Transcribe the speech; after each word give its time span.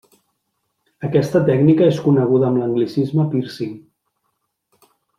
Aquesta 1.07 1.41
tècnica 1.51 1.91
és 1.95 2.01
coneguda 2.07 2.49
amb 2.51 2.65
l'anglicisme 2.65 3.29
pírcing. 3.37 3.81